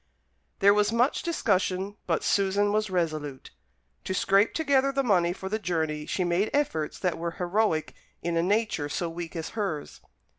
[0.61, 3.51] There was much discussion; but Susan was resolute.
[4.05, 7.93] To scrape together the money for the journey she made efforts that were heroic
[8.23, 10.01] in a nature so weak as hers.